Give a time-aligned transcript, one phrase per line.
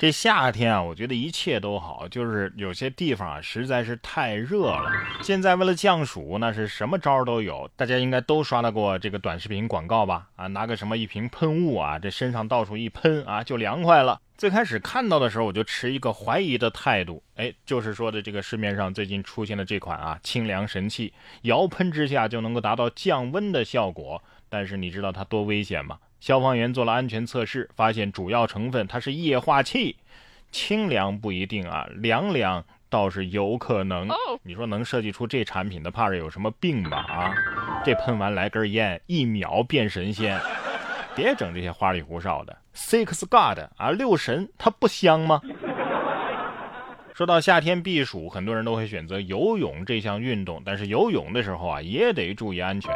[0.00, 4.90] 这夏天啊，我觉得一切都好，就是有些地方啊实在是太热了。
[5.22, 7.70] 现在为了降暑，那是什么招都有。
[7.76, 10.26] 大家应该都刷到过这个短视频广告吧？
[10.36, 14.18] 啊，拿个什么一瓶喷雾啊，这身上到处一喷啊，就凉快了。
[14.38, 17.22] 最开始看到的时候，我就持一个怀疑的态度。
[17.36, 21.12] 哎，就是说的这个市面上最近出现的这款啊清凉神器，
[21.42, 24.22] 摇喷之下就能够达到降温的效果。
[24.48, 25.98] 但是你知道它多危险吗？
[26.20, 29.96] 消防员做了安全测试，发现主要成分它是液化气，
[30.52, 34.06] 清凉不一定啊，凉凉倒是有可能。
[34.42, 36.98] 你说能设计出这产品的，怕是有什么病吧？
[37.08, 37.34] 啊，
[37.84, 40.38] 这喷完来根烟，一秒变神仙。
[41.16, 42.56] 别整这些花里胡哨的。
[42.74, 45.40] Six God 啊，六神，它不香吗？
[47.14, 52.94] 说到夏天避暑，很多人都会选择游泳这项运动，但是游泳的时候啊，也得注意安全。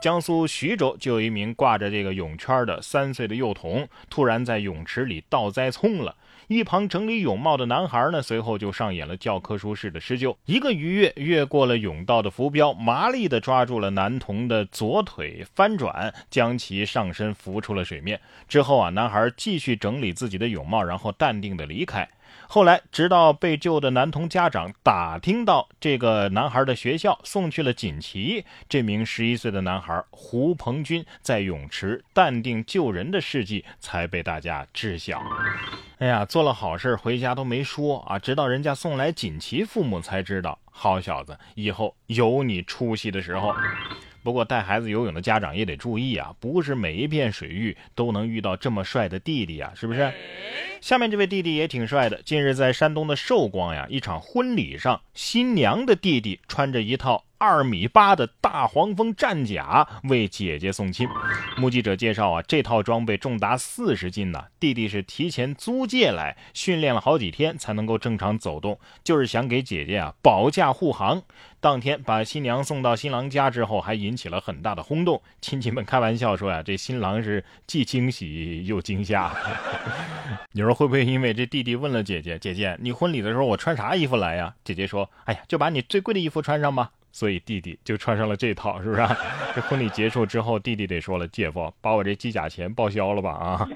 [0.00, 6.16] 江苏徐州就有一名挂着这个泳圈的三岁的幼童，突然在泳池里倒栽葱了。
[6.48, 18.18] 一旁整理泳帽的男孩呢，随后就上演了教科书式的施救，一个鱼跃越过了泳道的浮标，麻利地抓住了男童的左腿，翻转将其上身浮出了水面。
[18.48, 22.08] 之后啊，男孩继续整理自己的泳帽，然后淡定地离开。
[22.52, 35.22] 后来，直到被救的男童家长打听到这个男孩的学校，送去了锦旗，这名十一岁的男孩胡鹏军在泳池淡定救人的事迹才被大家知晓。
[35.98, 40.58] 哎呀，做了好事回家都没说啊，直到人家送来锦旗，父母才知道。
[40.72, 43.54] 好小子，以后有你出息的时候。
[44.22, 50.12] 不过带孩子游泳的家长也得注意啊，不是每一片水域都能遇到这么帅的弟弟啊，是不是？
[50.80, 52.22] 下面这位弟弟也挺帅的。
[52.22, 57.24] 近日在山东的寿光呀，一场婚礼上，新娘的弟弟穿着一套。
[57.42, 61.08] 二米八的大黄蜂战甲为姐姐送亲。
[61.56, 64.44] 目击者介绍啊，这套装备重达四十斤呢。
[64.58, 71.22] 弟弟是提前租借来，训练了好几天才能够正常走动，就是想给姐姐啊保驾护航。
[71.60, 75.20] 当天把新娘送到新郎家之后，还引起了很大的轰动。
[75.42, 79.30] 亲戚们开玩笑说呀，这新郎是既惊喜又惊吓。
[80.52, 89.06] 你说会不会因为这弟弟问了姐姐：“姐姐，你婚礼的时候我穿啥衣服来呀？”姐姐说：“哎呀，就把你最贵的衣服穿上吧。”所以弟弟就穿上了这套，是不是？
[89.54, 93.68] 这婚礼结束之后，弟弟得说了：“姐夫，把我这机甲钱报销了吧？”啊，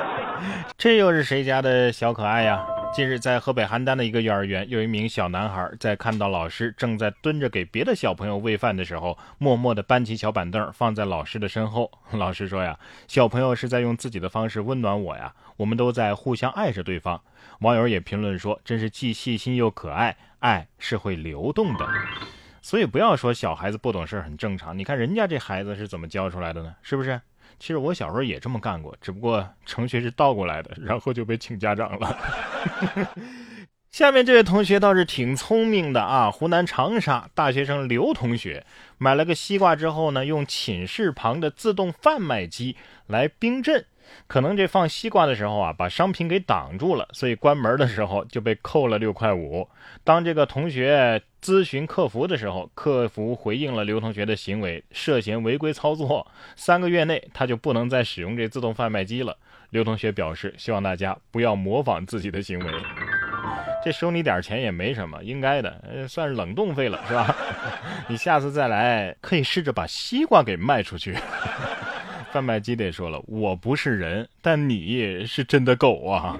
[0.78, 2.64] 这又是谁家的小可爱呀？
[2.90, 11.90] 近日，在河北邯郸的一个幼儿园，有一名小男孩在看到老师正在蹲着给别的小朋友喂饭的时候，默默地搬起小板凳放在老师的身后。
[12.12, 12.76] 老师说呀
[13.06, 17.20] ：“小朋友是在用自己的方式温暖我呀，我们都在互相爱着对方。”
[17.60, 21.86] 网友也评论说：“真是既细心又可爱，爱是会流动的。”
[22.62, 26.74] 所以不要说小孩子不懂事很正常，你看人家这孩子是怎么教出来的呢？
[26.82, 27.20] 是不是？
[27.58, 32.18] 其实我小时候也这么干过，只不过程序是倒过来的，然后就被请家长了。
[33.90, 38.66] 下面这位同学倒是挺聪明的啊，湖南长沙大学生刘同学
[38.98, 42.76] 买了个西瓜之后呢，用寝室旁的自动贩卖机
[43.06, 43.86] 来冰镇。
[44.26, 49.68] 可能这放西瓜的时候啊，把商品给挡住了，所以关门的时候就被扣了六块五。
[50.04, 56.26] 当这个同学咨询客服的时候，客服回应了刘同学的行为涉嫌违规操作，
[56.56, 59.36] 三个月内他就不能再使用这自动贩卖机了。
[59.70, 62.72] 刘同学表示，希望大家不要模仿自己的行为。
[63.84, 67.36] 这收你点钱也没什么，应该的，算是冷冻费了，是吧？
[68.08, 71.14] 你下次再来，可以试着把西瓜给卖出去。
[72.32, 76.38] 贩卖机得说了，我不是人，但你是真的狗啊！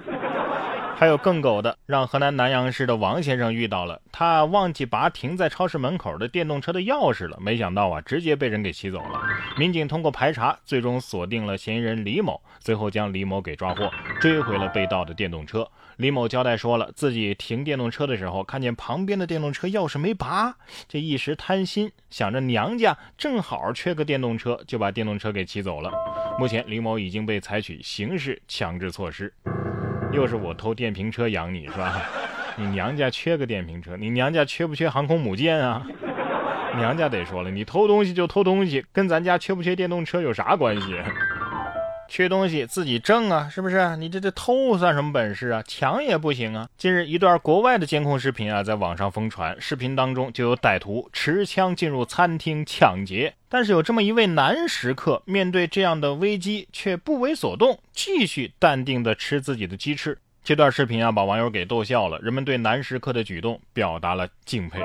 [0.99, 9.21] 还有更狗的，让河南南阳市的王先生遇到了，他忘记拔停在超市门口的电动车的钥匙了，没想到啊，直接被人给骑走了。
[9.57, 13.89] 民警通过排查，最终锁定了嫌疑人李某，最后将李某给抓获，
[14.21, 15.71] 追回了被盗的电动车。
[15.99, 20.57] 李某交代说了，自己停电动车的时候，看见旁边的电动车钥匙没拔，
[20.89, 25.93] 这一时贪心，想着娘家正好缺个电动车，就把电动车给骑走了。
[26.41, 29.33] 目前，李某已经被采取刑事强制措施。
[30.13, 32.03] 又是我偷电瓶车养你是吧？
[32.57, 35.87] 你娘家缺个电瓶车，你娘家缺不缺航空母舰啊？
[36.77, 40.97] 娘家得说了，你偷东西就偷东西，跟咱家缺不缺电动车有啥关系？
[42.09, 43.97] 缺东西自己挣啊，是不是？
[43.99, 45.63] 你这这偷算什么本事啊？
[45.69, 46.69] 抢也不行啊！
[46.79, 49.55] 近日，一段国外的监控视频啊，在网上疯传。
[49.61, 60.19] 视频当中就有歹徒持枪进入餐厅抢劫，但是有这么一位男食客，面对这样的危机却不为所动，继续淡定地吃自己的鸡翅。
[60.43, 62.19] 这段视频啊，把网友给逗笑了。
[62.21, 64.81] 人们对男食客的举动表达了敬佩。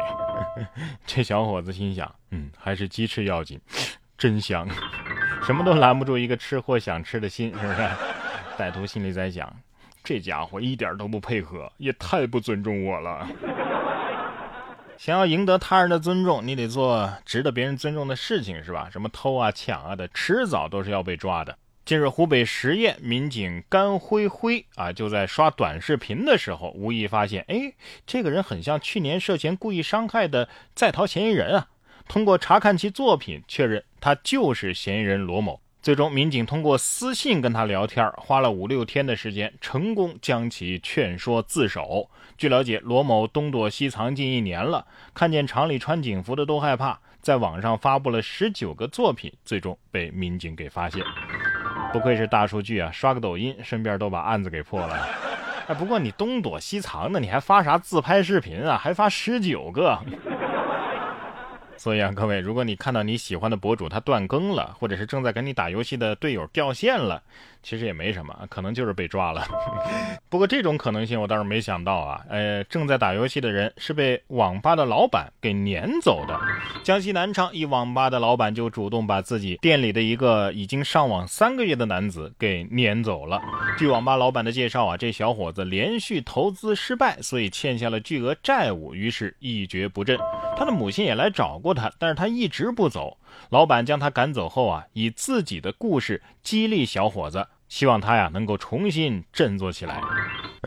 [1.08, 3.58] 这小伙子心想：嗯，还是鸡翅要紧，
[4.18, 4.68] 真香。
[5.46, 7.82] 什么都拦不住一个吃货想吃的心，是不是？
[8.58, 9.54] 歹徒心里在想：
[10.04, 13.28] 这家伙一点都不配合，也太不尊重我了。
[14.98, 18.88] 想要赢得他人的尊重，你得做值得别人尊重的事情，是吧？
[18.92, 21.58] 什么偷啊、抢啊的，迟早都是要被抓的。
[21.84, 27.74] 近日，湖北十堰民警甘辉辉啊，就在刷短视频的时候，无意发现，哎，
[28.08, 31.68] 这个人很像去年涉嫌故意伤害的在逃嫌疑人啊。
[32.08, 35.60] 通过查看其作品，确认他就是嫌疑人罗某。
[35.82, 42.10] 最终，民警通过私信跟他聊天，花了五六天的时间，成功将其劝说自首。
[42.38, 51.04] 据了解，罗某东躲西藏近一年了，看见厂里穿警服的都害怕，在网上发布了十九个作品，最终被民警给发现。
[51.92, 54.96] 不愧是大数据啊，刷个抖音，顺便都把案子给破了。
[55.68, 58.78] 哎，不过你东躲西藏的，你还发啥自拍视频啊？
[58.78, 60.00] 还发十九个。
[61.84, 67.22] 所以啊，各位，如果你看到你喜欢的博主他断更了，或者是正在跟你打游戏的队友掉线了，
[67.62, 69.46] 其实也没什么，可能就是被抓了。
[70.32, 72.22] 不过这种可能性我倒是没想到啊。
[72.30, 76.40] 呃，正在打游戏的人是被网吧的老板给撵走的。
[76.84, 83.42] 江西南昌一网吧的老板就主动把自己店里的一个已经上网三个月的男子给撵走了。
[83.78, 90.18] 据网吧老板的介绍啊，这小伙子连续投资失败，所以欠下了巨额债务，于是一蹶不振。
[90.56, 93.18] 他的母亲也来找过他，但是他一直不走。
[93.50, 100.02] 老板将他赶走后啊，以自己的故事激励小伙子，希望他呀能够重新振作起来。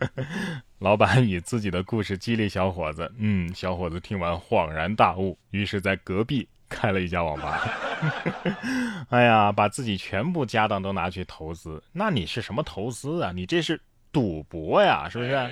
[0.79, 7.63] 老板以自己的故事激励小伙子，嗯，小伙子听完恍然大悟，于是在隔壁开了一家网吧。
[9.09, 13.33] 哎呀，把自己全部家当都拿去投资，那你是什么投资啊？
[13.35, 13.81] 你这是
[14.13, 15.51] 赌博呀，是不是？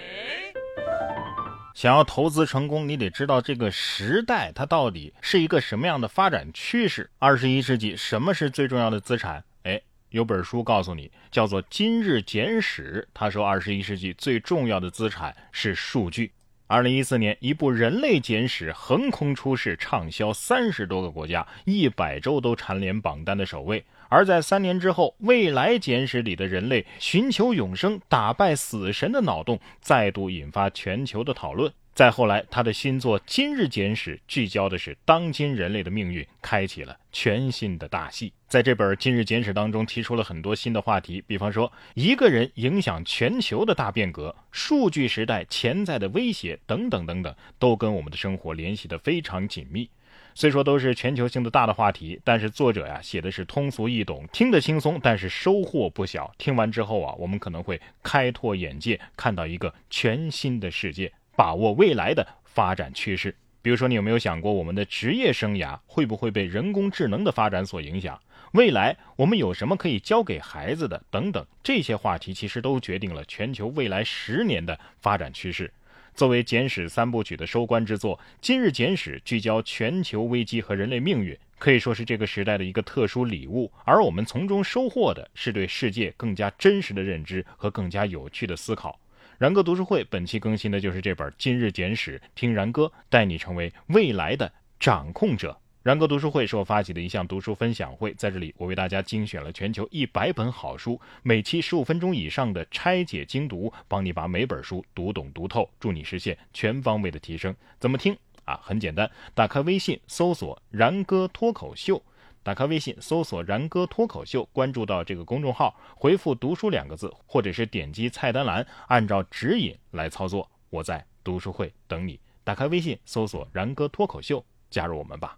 [1.74, 7.10] 想要投资成功，你得知道这个时代它到底是一个什么样的发展趋势。
[7.18, 9.42] 二十一世纪，什么是最重要的资产？
[9.64, 9.80] 哎，
[10.10, 13.04] 有本书告诉你，叫做《今日简史》。
[13.12, 16.30] 他说，二十一世纪最重要的资产是数据。
[16.68, 23.84] 二零一四年，一部《人类简史》横空出世，畅销三十多个国家，一百周都蝉联榜单的首位。
[24.08, 31.72] 而在三年之后，《未来简史》里的人类寻求永生、打败死神的脑洞再度引发全球的讨论。
[31.94, 38.32] 再后来，他的新作《今日简史》聚焦的是当今人类的命运，开启了全新的大戏。
[38.48, 49.88] 在这本《今日简史》当中，提出了很多新的话题，比方说一个人影响全球的大变革、数据时代潜在的威胁等等等等，都跟我们的生活联系的非常紧密。
[50.36, 56.32] 虽说都是全球性的大的话题，但是作者呀写的是通俗易懂，听得轻松，但是收获不小。
[56.36, 63.34] 听完之后啊，我们可能会开拓眼界，看到一个全新的世界，把握未来的发展趋势。
[63.62, 68.20] 比如说，你有没有想过，我们的职业生涯会不会被人工智能的发展所影响？
[68.52, 71.02] 未来我们有什么可以教给孩子的？
[71.10, 75.72] 等等，这些话题其实都决定了全球未来十年的发展趋势。
[76.14, 83.72] 作为简史三部曲的收官之作，《今日简史》聚焦全球危机和人类命运，可以说是这个时代的一个特殊礼物。
[83.84, 88.96] 而我们从中收获的是对世界更加真实的认知和更加有趣的思考。
[89.38, 95.58] 然哥读书会本期更新的就是这本《今日简史》，听然哥带你成为未来的掌控者。
[95.84, 107.54] 然哥读书会是我发起的一项读书分享会，在这里我为大家精选了全球一百本好书，每期十五分钟以上的拆解精读，帮你把每本书读懂读透，助你实现全方位的提升。
[107.78, 108.58] 怎么听啊？
[108.62, 112.02] 很简单，打开微信搜索“然哥脱口秀”，
[112.42, 120.50] 打开微信搜索“然哥脱口秀”，关注到这个公众号，回复“读书”两个字，或者是点击菜单栏，按照指引来操作。
[120.70, 122.18] 我在读书会等你。
[122.42, 125.36] 打开微信搜索“然哥脱口秀”，加入我们吧。